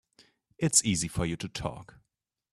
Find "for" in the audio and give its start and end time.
1.07-1.27